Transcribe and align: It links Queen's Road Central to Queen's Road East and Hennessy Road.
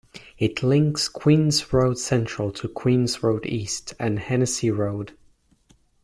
It 0.39 0.63
links 0.63 1.07
Queen's 1.07 1.71
Road 1.71 1.95
Central 1.99 2.51
to 2.53 2.67
Queen's 2.67 3.21
Road 3.21 3.45
East 3.45 3.93
and 3.99 4.17
Hennessy 4.17 4.71
Road. 4.71 5.15